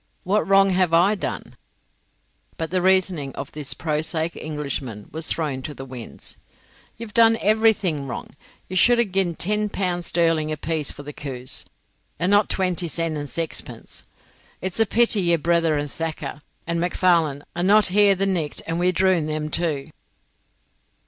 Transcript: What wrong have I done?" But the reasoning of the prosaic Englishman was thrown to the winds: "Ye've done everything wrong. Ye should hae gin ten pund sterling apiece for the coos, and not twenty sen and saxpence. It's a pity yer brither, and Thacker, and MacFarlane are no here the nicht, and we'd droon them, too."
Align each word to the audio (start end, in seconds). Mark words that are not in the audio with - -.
What 0.23 0.47
wrong 0.47 0.71
have 0.71 0.95
I 0.95 1.13
done?" 1.13 1.55
But 2.57 2.71
the 2.71 2.81
reasoning 2.81 3.35
of 3.35 3.51
the 3.51 3.63
prosaic 3.77 4.35
Englishman 4.35 5.07
was 5.11 5.27
thrown 5.27 5.61
to 5.61 5.75
the 5.75 5.85
winds: 5.85 6.37
"Ye've 6.97 7.13
done 7.13 7.37
everything 7.39 8.07
wrong. 8.07 8.29
Ye 8.67 8.75
should 8.75 8.97
hae 8.97 9.05
gin 9.05 9.35
ten 9.35 9.69
pund 9.69 10.03
sterling 10.03 10.51
apiece 10.51 10.89
for 10.89 11.03
the 11.03 11.13
coos, 11.13 11.65
and 12.17 12.31
not 12.31 12.49
twenty 12.49 12.87
sen 12.87 13.15
and 13.15 13.29
saxpence. 13.29 14.05
It's 14.59 14.79
a 14.79 14.87
pity 14.87 15.21
yer 15.21 15.37
brither, 15.37 15.77
and 15.77 15.91
Thacker, 15.91 16.41
and 16.65 16.81
MacFarlane 16.81 17.43
are 17.55 17.61
no 17.61 17.81
here 17.81 18.15
the 18.15 18.25
nicht, 18.25 18.63
and 18.65 18.79
we'd 18.79 18.95
droon 18.95 19.27
them, 19.27 19.51
too." 19.51 19.91